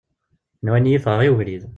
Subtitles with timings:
[0.65, 1.63] Nwan-iyi ffɣeɣ i ubrid.